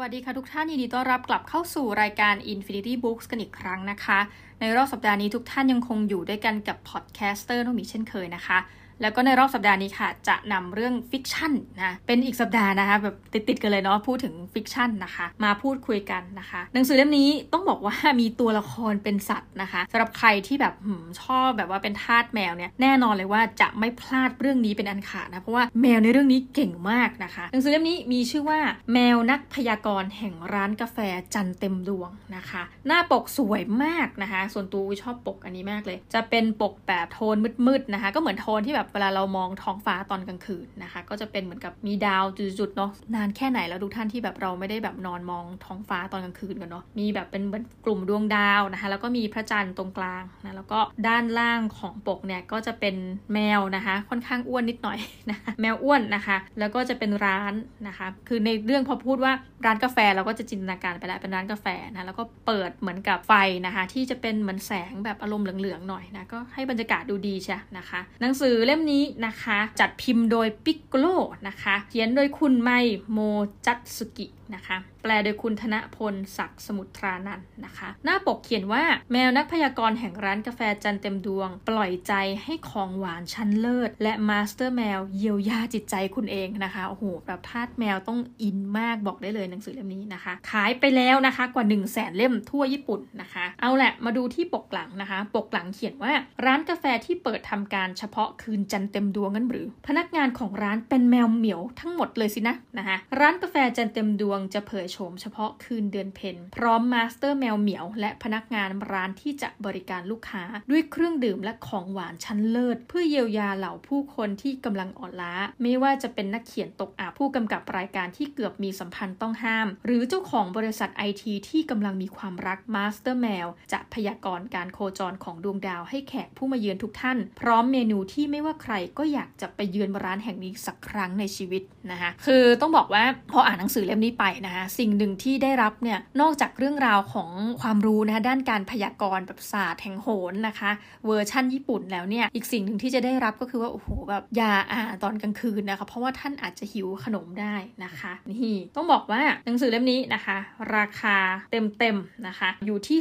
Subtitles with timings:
[0.00, 4.18] สวัสดีค่ะทุกท่านยินดีต้อนรับกลับเข้าสู่รายการ Infinity Books กันอีกครั้งนะคะ
[4.60, 8.58] ในรอบสัปดาห์นี้ทุกท่านยังคงอยู่ด้วยกันกับ podcaster น้องมีเช่นเคยนะคะ
[9.02, 20.74] แล้วก็ในรอบสัปดาห์นี้ค่ะ จะนำเรื่อง fiction นะเป็นอีกสัปดาห์นะคะแบบติดๆกันเลยเนาะพูดถึง fiction นะคะ มาพูดคุยกันนะคะ หนังสือเล่มนี้ต้องบอกว่ามีตัวละครเป็นสัตว์นะคะสำหรับใครที่แบบ
[21.22, 28.60] ชอบแบบว่าเป็นทาสแมวเนี่ยแน่นอนเลยว่าจะไม่พลาดเรื่องนี้เป็นอันขาดนะเพราะว่าแมวในเรื่องนี้เก่งมากนะคะ หนังสือเล่มนี้มีชื่อว่า
[28.92, 30.98] แมวนักพยากรณ์แห่งร้านกาแฟ
[31.34, 42.24] จันเต็มดวงนะคะ หน้าปกสวยมากนะคะ ส่วนตัวชอบปกอันนี้มากเลย จะเป็นปกแบบโทนมืดๆนะคะ ก็เหมือนโทนที่แบบเวลาเรามองท้องฟ้าตอนกลางคืนนะคะ ก็จะเป็นเหมือนกับมีดาว
[42.58, 52.94] จุดๆเนาะนานแค่ไหนแล้วทุกท่านที่แบบเราไม่ได้แบบนอนมองท้องฟ้าตอนกลางคืนกันเนาะมีแบบเป็นเหมือนกลุ่มดวงดาวนะคะ แล้วก็มีพระจันทร์ตรงกลางนะแล้วก็ด้านล่างของปกเนี่ยก็จะเป็น
[53.32, 54.98] แมวนะคะ ค่อนข้างอ้วนนิดหน่อย
[55.30, 57.52] นะคะแมวอ้วนนะคะ แล้วก็จะเป็นร้าน
[57.88, 59.32] นะคะ คือในเรื่องพอพูดว่า
[59.66, 63.32] ร้านกาแฟเราก็จะจินตนาการไปแล้วเป็นร้านกาแฟนะแล้วก็เปิดเหมือนกับไฟ
[63.66, 71.06] นะคะ ที่จะเป็นเหมือนแสงแบบอารมณ์เหลืองๆหน่อยนะก็ให้บรรยากาศดูดีใช่นะคะ หนังสือเล่มนี้นะคะ จัดพิมพ์โดยปิกโกโล
[71.46, 72.70] นะคะ เขียนโดยคุณไม
[73.10, 73.18] โม
[73.66, 82.12] จัตสุกิ นะคะ แปลโดยคุณธนพลศักดิ์สมุทรานันนะคะ หน้าปกเขียนว่าแมวนักพยากรณ์แห่งร้านกาแฟจันเต็มดวง ปล่อยใจ
[82.42, 96.12] ให้ของหวานชั้นเลิศ และมาสเตอร์แมวเยียวยาจิตใจคุณเองนะคะโอ้โหแบบทาสแมวต้องอินมากบอกได้เลยหนังสือเล่มนี้นะคะ ขายไปแล้วนะคะกว่า 1 0 0 0 0แสนเล่มทั่วญี่ปุ่นนะคะ เอาแหละมาดูที่ปกหลังนะคะ ปกหลังเขียนว่า
[96.44, 137.30] ร้านกาแฟที่เปิดทำการเฉพาะคืนจันทร์เต็มดวงกันหรือ พนักงานของร้านเป็นแมวเหมียวทั้งหมดเลยสินะนะคะร้านกาแฟจันทร์เต็มดวงจะเผยโฉมเฉพาะคืนเดือนเพ็ญพร้อมมาสเตอร์แมวเหมียว และพนักงานร้านที่จะบริการลูกค้า ด้วยเครื่องดื่มและของหวานชั้นเลิศ เพื่อเยียวยาเหล่าผู้คนที่กำลังอ่อนล้า ไม่ว่าจะเป็นนักเขียนตกอับผู้กำกับรายการที่เกือบมีสัมพันธ์ต้องห้าม หรือเจ้าของบริษัทไอทีที่กำลังมีความรักมาสเตอร์แมวจะพยากรณ์การโคจรของดวงดาวให้แขกผู้มาเยือนทุกท่าน พร้อมเมนูที่ไม่ว่าใครก็อยากจะไปเยือนร้านแห่งนี้สักครั้งในชีวิตนะคะคือต้องบอกว่าพออ่านหนังสือเล่มนี้ไปนะคะสิ่งหนึ่งที่ได้รับเนี่ยนอกจากเรื่องราวของ
[137.60, 140.70] ความรู้นะคะด้านการพยากรณ์แบบศาสตร์แห่งโหนนะคะ
[141.06, 147.54] เวอร์ชั่นญี่ปุ่นแล้วเนี่ยอีกสิ่งหนึ่งที่จะได้รับก็คือว่าโอ้โหแบบยาอ่าตอนกลางคืนนะคะ เพราะว่าท่านอาจจะหิวขนมได้
[147.84, 150.36] นะคะนี่ต้องบอกว่าหนังสือเล่มนี้นะคะ
[150.76, 151.16] ราคา
[151.50, 152.98] เต็มๆนะคะ อยู่ที่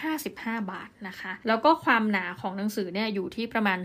[0.00, 3.78] 255 บาทนะคะ แล้วก็ความหนาของหนังสือเนี่ยอยู่ที่ประมาณ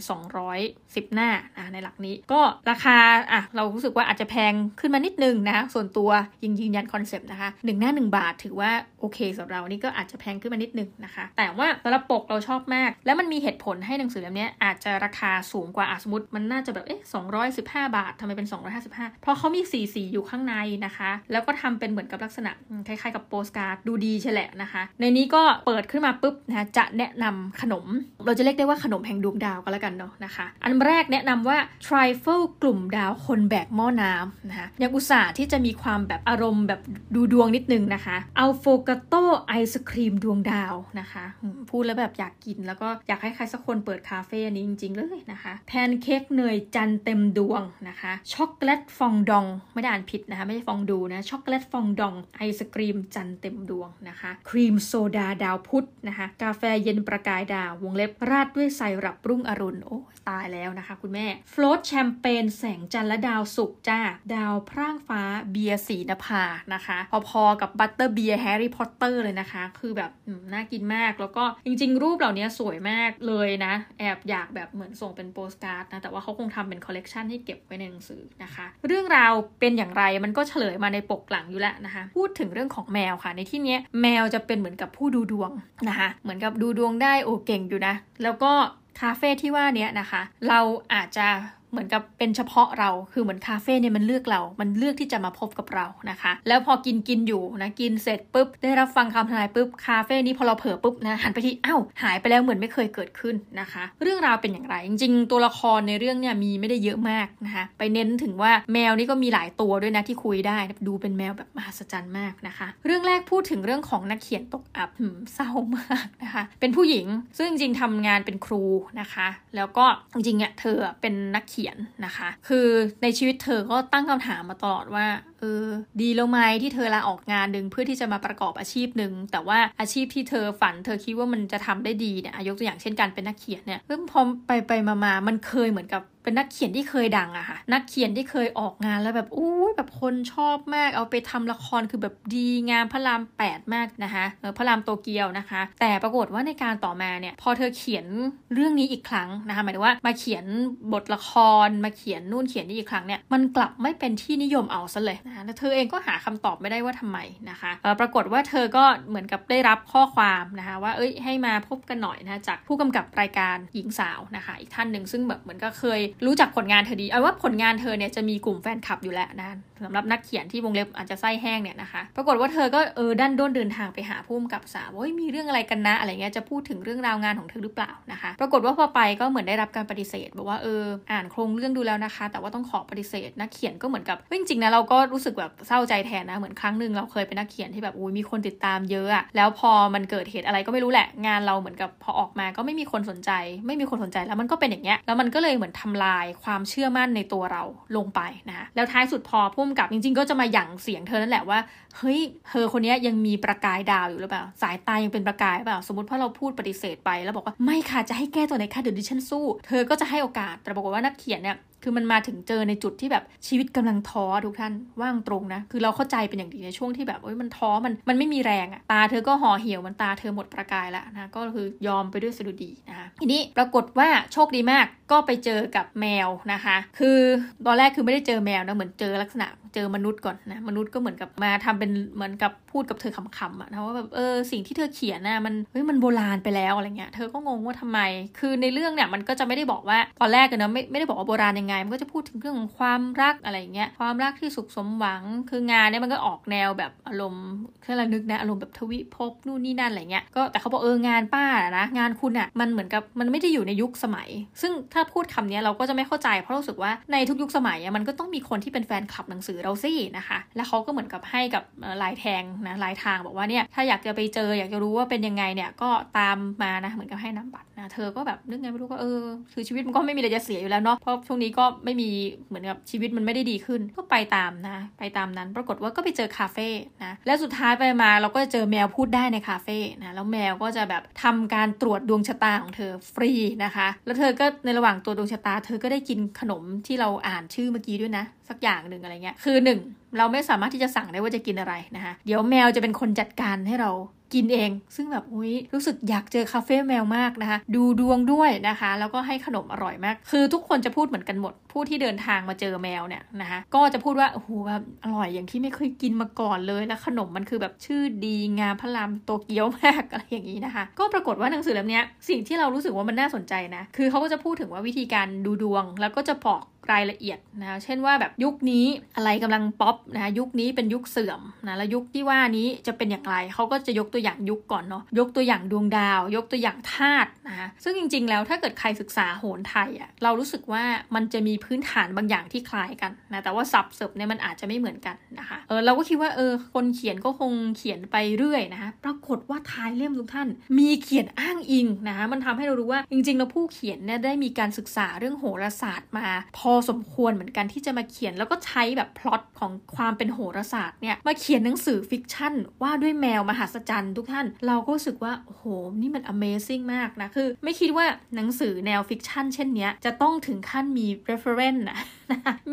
[0.53, 2.97] 210 หน้านะในหลักนี้ก็ราคา
[3.31, 6.09] อะเรารู้สึกว่าอาจจะแพงขึ้นมานิดนึงนะส่วนตัว
[6.45, 17.01] ยังยืนยัน concept นะคะหนึ่งหน้า 1 บาทถือว่าโอเคสำหรับเรานี่ก็อาจจะแพงขึ้นมานิดนึงนะคะ แต่ว่าสำหรับปกเราชอบมาก แล้วมันมีเหตุผลให้หนังสือเล่มนี้อาจจะราคาสูงกว่าสมมติมันน่าจะแบบเอ๊ะ
[17.47, 18.47] 215บาททำไมเป็น
[18.83, 22.51] 255 เพราะเขามีสีสีอยู่ข้างในนะคะ แล้วก็ทำเป็นเหมือนกับลักษณะ
[22.87, 27.85] คล้ายๆกับโปสการ์ดดูดีใช่แหละนะคะ ในนี้ก็เปิดขึ้นมาปุ๊บนะจะแนะนำขนม
[28.25, 31.57] เราจะเรียกได้ว่าขนมแห่งดวงดาวก็แล้วกันเนาะนะคะ อันแรกแนะนำว่า
[31.87, 36.81] trifle กลุ่มดาวคนแบกหม้อน้ำนะคะยังอุตส่าห์ที่จะมีความแบบอารมณ์แบบ
[37.15, 39.13] ดูดวงนิดนึงนะคะอัฟโฟกาโต
[39.47, 41.25] ไอศครีมดวงดาวนะคะ
[41.69, 59.99] พูดแล้วแบบอยากกินแล้วก็อยากให้ใครสักคนเปิดคาเฟ่นี้จริง ๆ เลยนะคะแพนเค้กเนยจันทร์เต็มดวงนะคะช็อกโกแลตฟองดองไม่ได้อ่านผิดนะคะ ไม่ใช่ฟองดูนะช็อกโกแลตฟองดองไอศครีมจันทร์เต็มดวงนะคะครีมโซดาดาวพุธนะคะกาแฟเย็นประกายดาววงเล็บราดด้วยไซรัปรุ่งอรุณโอ้
[60.29, 63.99] ตายแล้วนะคะ คุณแม่ float แชมเปญแสงจันทร์และดาวศุกร์จ้า
[64.35, 65.21] ดาวพร่างฟ้า
[65.51, 66.43] เบียร์สีนภา
[66.73, 66.97] นะคะ
[67.29, 70.11] พอๆกับบัตเตอร์เบียร์แฮร์รี่พอตเตอร์เลยนะคะ คือแบบ
[70.53, 85.51] น่ากินมากแล้วก็จริง ๆ รูปเหล่านี้สวยมากเลยนะ แอบอยากแบบเหมือนส่งเป็นโปสการ์ดนะ แต่ว่าเขาคงทำเป็นคอลเลกชันให้เก็บไว้ในหนังสือนะคะ เรื่องราวเป็นอย่างไรมันก็เฉลยมาในปกหลังอยู่แล้วนะคะ พูดถึงเรื่องของแมวค่ะ ในที่นี้แมวจะเป็นเหมือนกับผู้ดูดวง
[85.89, 88.51] นะคะ เหมือนกับดูดวงได้โอ้เก่งอยู่นะ แล้วก็
[88.99, 90.59] คาเฟ่ที่ว่านี้นะคะ เรา
[90.93, 91.27] อาจจะ
[91.71, 114.89] เหมือนกับเป็นเฉพาะเราคือเหมือนคาเฟ่เนี่ยมันเลือกเรา มันเลือกที่จะมาพบกับเรานะคะ แล้วพอกินกินอยู่นะกินเสร็จปุ๊บ ได้รับฟังคำทนายปุ๊บคาเฟ่นี้พอเราเผลอปุ๊บนะหันไปที่อ้าวหายไปแล้วเหมือนไม่เคยเกิดขึ้นนะคะ เรื่องราวเป็นอย่างไร จริงๆ ตัวละครในเรื่องเนี่ยมีไม่ได้เยอะมากนะคะ ไปเน้นถึงว่าแมวนี่ก็มีหลายตัวด้วยนะที่คุยได้ดูเป็นแมวแบบมหัศจรรย์มากนะคะ เรื่องแรกพูดถึงเรื่องของนักเขียนตกอับ
[115.33, 118.63] เศร้ามากนะคะ เป็นผู้หญิงซึ่งจริงๆทำงานเป็นครู
[119.01, 121.56] นะคะ แล้วก็จริงๆเนี่ยเธอเป็นนักเขียน
[122.05, 122.67] นะคะ คือ
[123.01, 125.05] ในชีวิตเธอก็ตั้งคำถามมาตลอดว่า
[125.39, 125.67] เออ
[126.01, 148.05] ดีแล้วไหมที่เธอลาออกงานหนึ่งเพื่อที่จะมาประกอบอาชีพหนึ่งแต่ว่าอาชีพที่เธอฝัน เธอคิดว่ามันจะทำได้ดีเนี่ยยกตัวอย่างเช่นการเป็นนักเขียนเนี่ยเพิ่งพอไปไปมามามันเคยเหมือนกับเป็นนักเขียนที่เคยดังอะค่ะ นักเขียนที่เคยออกงานแล้วแบบอู้แบบคนชอบมากเอาไปทำละครคือแบบดีงามพระรามแปดมากนะคะเออพระรามโตเกียวนะคะ แต่ปรากฏว่าในการต่อมาเนี่ยพอเธอเขียน
[148.53, 150.45] เรื่องนี้อีกครั้งนะคะหมายถึงว่ามาเขียน
[150.93, 151.31] บทละค
[151.65, 157.19] รมาเขียนนู่นเขียนนี่อีกครั้งเนี่ยมันกลับไม่เป็นที่นิยมเอาซะเลยนะคะแล้วเธอเองก็หาคำตอบไม่ได้ว่าทำไม
[157.49, 193.31] นะคะปรากฏว่าเธอก็เหมือนกับได้รับข้อความนะคะว่าเอ้ยให้มาพบกันหน่อยนะจากผู้กำกับรายการหญิงสาวนะคะ อีกท่านหนึ่งซึ่งแบบเหมือนก็เคยรู้จักผลงานเธอดีเอาว่าผลงานเธอเนี่ยจะมีกลุ่มแฟนคลับอยู่แล้วนะสำหรับนักเขียนที่วงเล็บอาจจะไส้แห้งเนี่ยนะคะ ปรากฏว่าเธอก็เออดันด้นเดินทางไปหาผู้กำกับสาวว่ามีเรื่องอะไรกันนะอะไรเงี้ยจะพูดถึงเรื่องราวงานของเธอหรือเปล่านะคะ ปรากฏว่าพอไปก็เหมือนได้รับการปฏิเสธบอกว่าเอออ่านโครงเรื่องดูแล้วนะคะ แต่ว่าต้องขอปฏิเสธนักเขียนก็เหมือนกับจริงๆนะเราก็รูู้สึกแบบเศร้าใจแทนนะ เหมือนครั้งหนึ่งเราเคยเป็นนักเขียนที่แบบอุ้ยมีคนติดตามเยอะอะแล้วพอมันเกิดเหตุอะไรก็ไม่รู้แหละ งานเราเหมือนกับพอออกมาก็ไม่มีคนสนใจ
[193.67, 197.63] ไม่มีคนสนใจแล้วมันก็เป็นอย่างเงี้ยแล้วมันก็เลยเหมือนทำลายความเชื่อมั่นในตัวเรา
[197.97, 201.59] ลงไปนะแล้วท้ายสุดพอพุ่มกับจริง ๆ ก็จะมาหยั่งเสียงเธอนั่นแหละว่า
[201.97, 227.19] เฮ้ยเธอคนนี้ยังมีประกายดาวอยู่หรือเปล่า สายตายังเป็นประกายเปล่า สมมติพอเราพูดปฏิเสธไปแล้วบอกว่าไม่ค่ะจะให้แก้ตัวไหนค่ะเดี๋ยวดิฉันสู้ เธอก็จะให้โอกาส แต่บอกว่านักเขียนเนี่ยคือมันมาถึงเจอในจุดที่แบบชีวิตกำลังท้อทุกท่านว่างตรงนะ คือเราเข้าใจเป็นอย่างดีในช่วงที่แบบเอ้ยมันท้อมันมันไม่มีแรงอะตาเธอก็ห่อเหี่ยวมันตาเธอหมดประกายแล้วนะก็คือยอมไปด้วยสดุดีนะคะทีนี้ปรากฏว่าโชคดีมากก็ไปเจอกับแมวนะคะ คือ
[227.65, 237.99] ตอนแรกคือไม่ได้เจอแมวนะเหมือนเจอลักษณะเจอมนุษย์ก่อนนะมนุษย์ก็เหมือนกับมาทำเป็นเหมือนกับพูดกับเธอขำๆอะนะว่าแบบเออสิ่งที่เธอเขียนน่ะมันเฮ้ยมันโบราณไปแล้วอะไรเงี้ยเธอก็งงว่าทำไม
[238.39, 247.45] คือในเรื่องเนี่ยมันก็จะไม่ได้บอกว่าตอนแรกกันนะไม่ไม่ได้บอกว่าโบราณยังไง มันก็จะพูดถึงเรื่องของความรักอะไรเงี้ยความรักที่สุขสมหวังคืองานเนี่ยมันก็ออกแนวแบบอารมณ์
[247.83, 254.29] แค่ระนึกนะอารมณ์แบบทวิภพนู่นนี่นั่นอะไรเงี้ยก็แต่เขาบอกเอองานป้าะนะงานคุณอะมันเหมือนกับมันไม่ได้อยู่ในยุคสมัย
[254.61, 261.63] ซึ่งถ้าพูดคำนี้เราก็จะไม่เข้าใจเพราะรู้สึกว่าในทุกยุคสมัยมันก็ต้องมีคนที่เป็นแฟนคลับหนังสือเราสินะคะ แล้วเขาก็เหมือนกับให้กับ
[262.01, 269.23] ลายแทงนะลายทางบอกว่าเนี่ยถ้าอยากจะไปเจออยากจะรู้ว่าเป็นยังไงเนี่ยก็ตามมานะเหมือนกับให้น้ำบัตรน เธอก็แบบนึกไงไม่รู้ก็เออ
[269.53, 272.09] คือชีวิตมันก็ไม่มีอะไรจะเสียอยู่แล้วเนาะเพราะช่วงนี้ก็ไม่มี
[272.47, 276.69] เหมือนกับชีวิตมันไม่ได้ดีขึ้น ก็ไปตามนะ ไปตามนั้นปรากฏว่าก็ไปเจอคาเฟ่
[277.03, 283.31] นะแล้วสุดท้ายไปมาเราก็จะเจอแมวพูดได้ในคาเฟ่นะแล้วแมวก็จะแบบทำการตรวจดวงชะตาของเธอฟรี
[283.63, 289.79] นะคะ แล้วเธอก็ในระหว่างตัวดวงชะตา เธอก็ได้กินขนมที่เราอ่านชื่อเมื่อกี้ด้วยนะ สักอย่างหนึ่งอะไรเงี้ยคือหนึ่ง
[290.17, 293.91] เราไม่สามารถที่จะสั่งได้ว่าจะกินอะไรนะคะเดี๋ยวแมวจะเป็นคนจัดการให้เรา
[294.33, 316.61] กินเอง ซึ่งแบบอุ้ยรู้สึกอยากเจอคาเฟ่แมวมากนะคะ ดูดวงด้วยนะคะ แล้วก็ให้ขนมอร่อยมาก คือทุกคนจะพูดเหมือนกันหมด ผู้ที่เดินทางมาเจอแมวเนี่ยนะคะก็จะพูดว่าโอ้โหแบบอร่อยอย่างที่ไม่เคยกินมาก่อนเลยแล้วขนมมันคือแบบชื่อดีงามพระรามโตเกียวมากอะไรอย่างนี้นะคะ ก็ปรากฏว่าหนังสือเล่มนี้สิ่งที่เรารู้สึกว่ามันน่าสนใจนะคือเขาก็จะพูดถึงว่าวิธีการดูดวง แล้วก็จะบอก
[316.93, 318.85] รายละเอียดนะเช่นว่าแบบยุคนี้
[319.15, 330.83] อะไรกำลังป๊อปนะยุคนี้เป็นยุคเสื่อมนะแล้วยุคที่ว่านี้จะเป็นอย่างไรเขาก็จะยกตัวอย่างยุคก่อนเนาะยกตัวอย่างดวงดาว ยกตัวอย่างธาตุนะคะซึ่งจริง ๆ แล้วถ้าเกิดใครศึกษาโหรไทยอะ่ะเรารู้สึกว่า
[331.15, 340.47] มันจะมีพื้นฐานบางอย่างที่คล้ายกันนะแต่ว่าศัพท์แสงเนี่ยมันอาจจะไม่เหมือนกันนะคะเออเราก็คิดว่าเออคนเขียนก็คงเขียนไปเรื่อยนะคะปรากฏว่าท้ายเล่มทุกท่าน
[340.79, 346.27] มีเขียนอ้างอิงนะคะมันทำให้เรารู้ว่าจริงๆแล้วผู้เขียนเนี่ยได้มีการศึกษาเรื่องโหราศาสตร์มา
[346.57, 355.63] พอสมควรเหมือนกันที่จะมาเขียนแล้วก็ใช้แบบพล็อตของความเป็นโหราศาสตร์เนี่ยมาเขียนหนังสือ fictionว่าด้วยแมวมหัศจรรย์ทุกท่าน เราก็รู้สึกว่าโอ้โห
[356.01, 358.05] นี่มัน Amazing มากนะคือไม่คิดว่า
[358.35, 361.99] หนังสือแนว fiction เช่นนี้จะต้องถึงขั้นมี reference นะ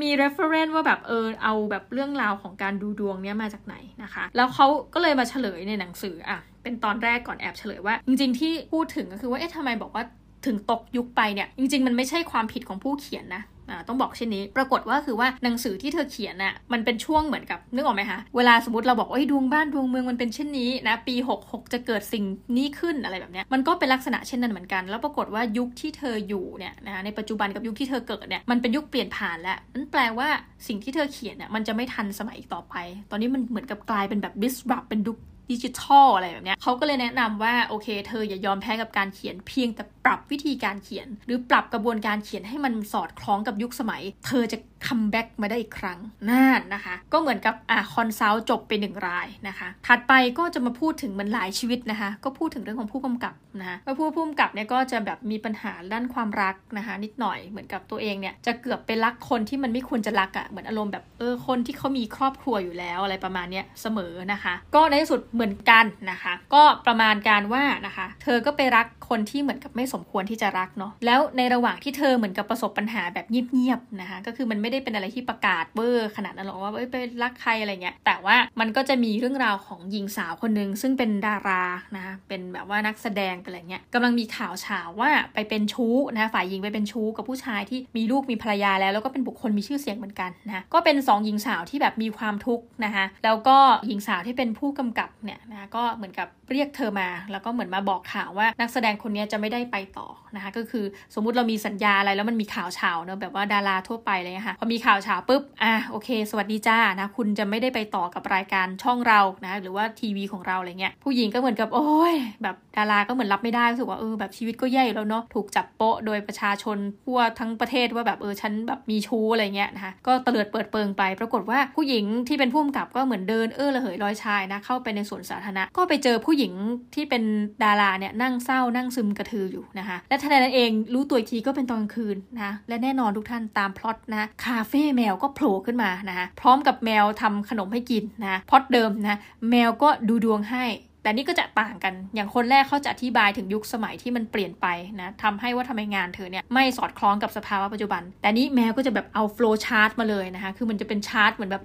[0.00, 10.04] มี reference ว่าแบบเออเอาแบบเรื่องราวของการดูดวงเนี้ยมาจากไหนนะคะ แล้วเขาก็เลยมาเฉลยในหนังสืออะเป็นตอนแรกก่อนแอบเฉลยว่า จริง ๆ ที่พูดถึงก็คือว่าเอ๊ะทำไมบอกว่า
[10.46, 13.42] ถึงตกยุคไปเนี่ย จริง ๆ มันไม่ใช่ความผิดของผู้เขียนนะ
[13.88, 22.24] ต้องบอกเช่นนี้ ปรากฏว่าคือว่าหนังสือที่เธอเขียนน่ะมันเป็นช่วงเหมือนกับนึกออกไหมคะ เวลาสมมติเราบอกว่าดวงบ้านดวงเมืองมันเป็นเช่นนี้นะปี 66 จะเกิดสิ่ง
[22.56, 30.28] นี้ขึ้นอะไรแบบนี้มันก็เป็นลักษณะเช่นนั้นเหมือนกัน แล้วปรากฏว่ายุคที่เธออยู่เนี่ยนะในปัจจุบันกับยุคที่เธอเกิดเนี่ยมันเป็นยุคเปลี่ยนผ่านแล้วนั่นแปลว่า
[30.68, 32.74] สิ่งที่เธอเขียนเนี่ยมันจะไม่ทันสมัยอีกต่อไป
[33.10, 35.14] ตอนนี้มันเหมือนกับกลายเป็นแบบ disrupt เป็นยุค
[35.52, 45.98] ดิจิทัลอะไรแบบนี้เขาก็เลยแนะนำว่าโอเค เธออย่ายอมแพ้กับการเขียนเพียงแต่ ปรับวิธีการเขียน หรือปรับกระบวนการเขียนให้มันสอดคล้องกับยุคสมัย เธอจะ comeback มาได้อีกครั้ง
[46.30, 81.64] นั่นนะคะ ก็เหมือนกับอะ consult จบไปหนึ่งรายนะคะ ถัดไปก็จะมาพูดถึงมันหลายชีวิตนะคะ ก็พูดถึงเรื่องของผู้กำกับนะคะว่าผู้ผู้กำกับเนี่ยก็จะแบบมีปัญหาด้านความรักนะคะ นิดหน่อยเหมือนกับตัวเองเนี่ยจะเกือบไปรักคนที่มันไม่ควรจะรักอะ่ะเหมือนอารมณ์แบบเออคนที่เขามีครอบครัวอยู่แล้วอะไรประมาณเนี้ยเสมอนะคะ ก็ในที่สุดเหมือนกันนะคะ ก็ประมาณการว่านะคะ เธอก็ไปรักคนที่เหมือนกับไม่สมควรที่จะรักเนาะแล้วในระหว่างที่เธอเหมือนกับประสบปัญหาแบบเงียบๆนะคะก็คือมันไม่ได้เป็นอะไรที่ประกาศเบอร์ขนาดนั้นหรอกว่าเอ้ยไปรักใครอะไรเงี้ยแต่ว่ามันก็จะมีเรื่องราวของหญิงสาวคนหนึ่งซึ่งเป็นดารา
[81.96, 126.52] นะคะเป็นแบบว่านักแสดงเป็นอะไรเงี้ยกำลังมีข่าวเฉาว่าไปเป็นชู้นะคะฝ่ายหญิงไปเป็นชู้กับผู้ชายที่มีลูกมีภรรยาแล้ว แล้วก็เป็นบุคคลมีชื่อเสียงเหมือนกันนะก็เป็น 2 หญิงสาวที่แบบมีความทุกข์นะคะแล้วก็หญิงสาวที่เป็นผู้กำกับเนี่ยนะก็เหมือนกับเรียกเธอมา แล้วก็เหมือนมาบอกข่าวว่านักแสดงคนนี้จะไม่ได้ไปต่อนะคะก็คือสมมุติเรามีสัญญาอะไรแล้วมันมีข่าวเฉาเนอะแบบว่าดาราทั่วไปเลยค่ะพอมีข่าวเฉาปุ๊บอะโอเค สวัสดีจ้านะคุณจะไม่ได้ไปต่อกับรายการช่องเรานะหรือว่าทีวีของเราอะไรเงี้ยผู้หญิงก็เหมือนกับโอ้ยแบบ ดาราก็เหมือนรับไม่ได้รู้สึกว่าเออแบบชีวิตก็แย่อยู่แล้วเนาะถูกจับโปะโดยประชาชนทั่วทั้งประเทศว่าแบบเออฉันแบบมีชู้อะไรเงี้ยนะคะก็เตลิดเปิดเปิงไป ปรากฏว่าผู้หญิงที่เป็นผู้กำกับก็เหมือนเดินเออระเหยลอยชายนะเข้าไปในสวนสาธารณะก็ไปเจอผู้หญิง
[126.94, 127.22] ที่เป็น
[127.64, 139.18] ดาราเนี่ยนั่งเศร้านั่งซึมกระทืออยู่นะคะและทันใดนั้นเองรู้ตัวทีก็เป็นตอนกลางคืนนะและแน่นอนทุกท่านตามพล็อตนะคาเฟ่แมวก็โผล่ขึ้นมานะคะพร้อมกับแมวทำขนมให้กินนะพล็อตเดิมนะ
[139.50, 140.64] แมวก็ดูดวงให้
[141.04, 144.66] แต่นี่ก็จะต่างกันอย่างคนแรกเขาจะอธิบายถึงยุคสมัยที่มันเปลี่ยนไป
[145.00, 151.64] นะทำให้ว่าทำไมงานเธอเนี่ยไม่สอดคล้องกับสภาวะปัจจุบัน แต่นี้แมวก็จะแบบเอาโฟล์ชาร์ตมาเลยนะคะ คือมันจะเป็นชาร์ตเหมือนแบบ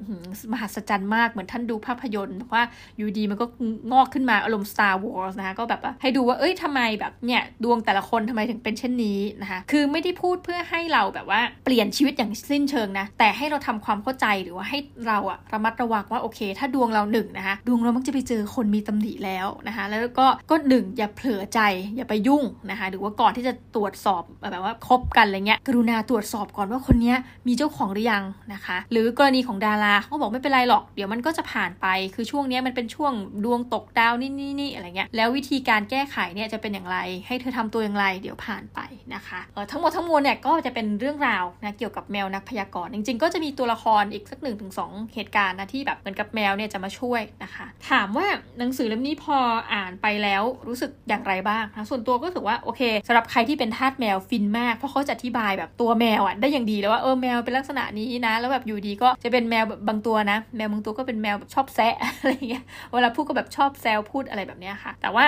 [0.54, 2.64] มหัศจรรย์มากเหมือนท่านดูภาพยนตร์ว่า
[2.98, 3.46] อยู่ดีมันก็
[3.92, 21.60] งอกขึ้นมาอารมณ์ Star Wars นะคะก็แบบให้ดูว่าเอ้ยทำไมแบบเนี่ยดวงแต่ละคนทำไมถึงเป็นเช่นนี้นะคะคือไม่ได้พูดเพื่อให้เราแบบว่าเปลี่ยนชีวิตอย่างสิ้นเชิงนะแต่ให้เราทำความเข้าใจหรือว่าให้เราอะระมัดระวังว่าโอเค ถ้าดวงเราหนึ่งนะคะดวงเรามักจะไปเจอคนมีตำหนิแล้วแล้วนะคะแล้วก็ก็หนึ่งอย่าเผลอใจ
[21.96, 27.14] อย่าไปยุ่งนะคะหรือว่าก่อนที่จะตรวจสอบแบบว่าคบกันอะไรเงี้ยกรุณาตรวจสอบก่อนว่าคนนี้
[27.48, 33.14] มีเจ้าของหรือยังนะคะ หรือกรณีของดาราเขาบอกไม่เป็นไรหรอก เดี๋ยวมันก็จะผ่านไปคือช่วงนี้มันเป็นช่วง
[33.46, 38.80] ดวงตกดาวนี่นี่นี่อะไรเงี้ยแล้ววิธีการแก้ไขเนี่ยจะเป็นอย่างไร ให้เธอทำตัวอย่างไร เดี๋ยวผ่านไป
[39.16, 48.28] นะคะเออทั้งหมดทั้งมวลเนี่ยก็จะเป็นเรื่องราวนะเกี่ยวกับแมวนักพยากรณ์จริง ๆ ก็จะมีตัวละครอีกสักหนึ่งถึงสองเหตุการณ์นะที่แบบเหมือนกับแมวเนี่ยจะมาช่วยนะคะ ถามว่า
[48.60, 49.38] หนังสือเล่มนี้พอ
[49.74, 65.26] อ่านไปแล้วรู้สึกอย่างไรบ้างนะส่วนตัวก็รู้สึกว่าโอเคสำหรับใครที่เป็นทาสแมวฟินมาก เพราะเขาจะอธิบายแบบตัวแมวอะได้อย่างดีแล้วว่าเออแมวเป็นลักษณะนี้นะ แล้วแบบอยู่ดีก็จะเป็นแมวบางตัวนะ แมวบางตัวก็เป็นแมวแบบชอบแซะอะไรเงี้ยเวลาพูดก็แบบชอบแซวพูดอะไรแบบเนี้ยค่ะ แต่ว่า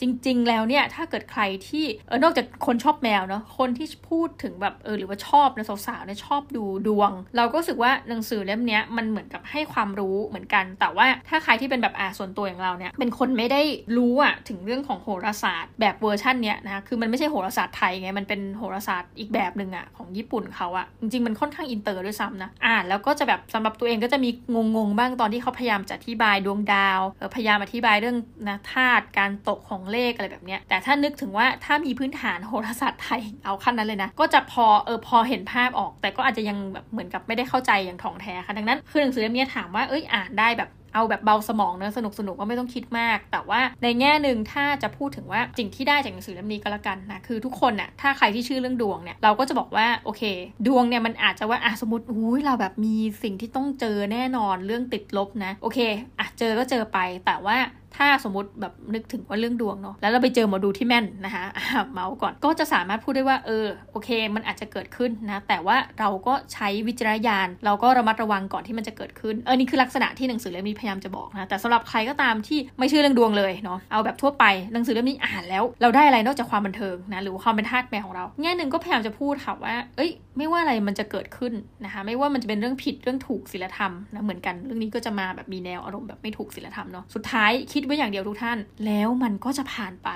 [0.00, 13.62] จริง ๆ แล้วเนี่ยถ้าเกิดใครที่เออนอกจากคนชอบแมวเนาะคนที่พูดถึงแบบเออหรือว่าชอบนะสาวๆเนี่ยชอบดูดวง เราก็รู้สึกว่าหนังสือเล่มนี้มันเหมือนกับให้ความรู้เหมือนกัน แต่ว่าถ้าใครที่เป็นแบบอ่าส่วนตัวอย่างเราเนี่ยเป็นคนไม่ได้
[13.96, 24.30] รู้อะถึงเรื่องของโหราศาสตร์ แบบเวอร์ชันเนี้ยนะคือมันไม่ใช่โหราศาสตร์ไทยไง มันเป็นโหราศาสตร์อีกแบบหนึ่งอะของญี่ปุ่นเขาอะจริงๆมันค่อนข้างอินเตอร์ด้วยซ้ำนะอ่านแล้วก็จะแบบสำหรับตัวเองก็จะมี
[24.76, 27.00] งงๆบ้างตอนที่เขาพยายามจะอธิบายดวงดาว
[27.34, 28.16] พยายามอธิบายเรื่อง
[28.48, 50.22] นะธาตุการตกของเลขอะไรแบบเนี้ยแต่ถ้านึกถึงว่าถ้ามีพื้นฐานโหราศาสตร์ไทยเอาขั้นนั้นเลยนะก็จะพอเออพอเห็นภาพออก แต่ก็อาจจะยังแบบเหมือนกับไม่ได้เข้าใจอย่างถ่องแท้ค่ะดังนั้นคือหนังสือเล่มนี้ถามว่าเอ้ยอ่านได้แบบ เอาแบบเบาสมองเนอะสนุกสนุกก็ไม่ต้องคิดมาก แต่ว่าในแง่หนึ่งถ้าจะพูดถึงว่าสิ่งที่ได้จากหนังสือเล่มนี้ก็แล้วกันนะคือทุกคนน่ะถ้าใครที่ชื่อเรื่องดวงเนี่ยเราก็จะบอกว่าโอเค
[50.66, 55.78] ดวงเนี่ยมันอาจจะว่าอะสมมติอุ้ยเราแบบมีสิ่งที่ต้องเจอแน่นอนเรื่องติดลบนะโอเค
[56.18, 57.56] อะเจอก็เจอไปแต่ว่า
[57.96, 61.44] ถ้าสมมติแบบนึกถึงว่าเรื่องดวงเนาะแล้วเราไปเจอหมอดูที่แม่นนะคะ
[61.92, 81.52] เมาส์ก่อนก็จะสามารถพูดได้ว่าเออโอเค มันอาจจะเกิดขึ้นนะ แต่ว่าเราก็ใช้วิจารณญาณ เราก็ระมัดระวังก่อนที่มันจะเกิดขึ้นเออนี่คือลักษณะที่หนังสือเล่มนี้พยายามจะบอกนะแต่สำหรับใครก็ตามที่ไม่เชื่อเรื่องดวงเลยเนาะเอาแบบทั่วไปหนังสือเล่มนี้อ่านแล้ว เราได้อะไรนอกจากความบันเทิงนะหรือความเป็นทาสแมวของเราแง่หนึ่งก็พยายามจะพูดค่ะว่า เอ้ย ไม่ว่าอะไรมันจะเกิดขึ้น
[81.84, 90.10] นะคะไม่ว่ามันจะเป็นเรื่องผิดเรื่องถูกศีลธรรมนะเหมือนกันเรื่องนี้ก็จะมาแบบมีแนวอารมณ์แบบไม่ถูกศีลธรรมเนาะสุดท้ายคิดไว้อย่างเดียวทุกท่าน แล้วมันก็จะผ่านไป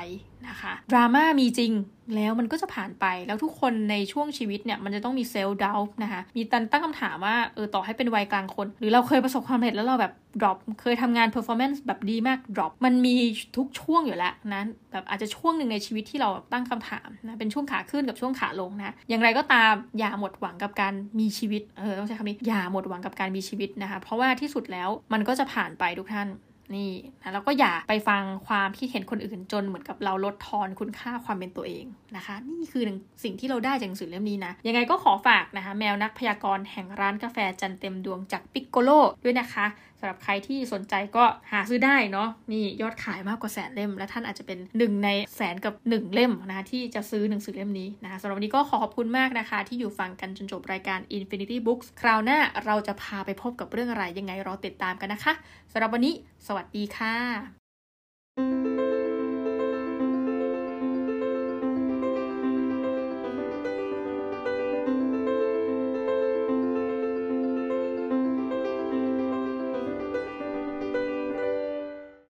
[0.48, 1.72] นะคะดราม่ามีจริง
[2.16, 13.14] แล้วมันก็จะผ่านไปแล้วทุกคนในช่วงชีวิตเนี่ยมันจะต้องมีเซลล์ดาวนะคะมีตันตั้งคำถามว่าเออต่อให้เป็นวัยกลางคน หรือเราเคยประสบความสำเร็จแล้วเราแบบ drop เคยทำงาน performance แบบดีมาก drop มันมี
[13.56, 14.62] ทุกช่วงอยู่แล้วนะ
[14.92, 26.28] แบบอาจจะช่วงหนึ่งในชีวิตที่เราตั้งคำถามนะเป็นช่วงขาขึ้นกับช่วงขาลงนะอย่างไรก็ตามอย่าหมดหวังกับการมีชีวิตเออต้องใช้คำนี้อย่าหมดหวังกับการมีชีวิตนะคะเพราะว่าที่สุดแล้วมันก็จะผ่านไปทุกท่าน
[26.76, 26.90] นี่
[27.22, 31.84] นะแล้วก็อย่าไปฟังความคิดเห็นคนอื่นจนเหมือนกับเราลดทอนคุณค่าความเป็นตัวเอง
[32.16, 32.84] นะคะ นี่คือ
[33.24, 38.90] สิ่งที่เราได้จากหนังสือเล่มนี้นะ ยังไงก็ขอฝากนะคะ แมวนักพยากรณ์แห่งร้านกาแฟจันเต็มดวงจากปิกโกโล
[39.24, 39.66] ด้วยนะคะ
[40.00, 55.32] สำหรับใครที่สนใจก็หาซื้อได้เนาะนี่ยอดขายมากกว่าแสนเล่ม และท่านอาจจะเป็นหนึ่งในแสนกับหนึ่งเล่มนะคะที่จะซื้อหนังสือเล่มนี้นะคะสำหรับวันนี้ก็ขอขอบคุณมากนะคะ ที่อยู่ฟังกันจนจบรายการ Infinity Books คราวหน้าเราจะพาไปพบกับเรื่องอะไรยังไงรอติดตามกันนะคะ
[55.72, 56.14] สำหรับวันนี้
[56.46, 58.89] สวัสดีค่ะ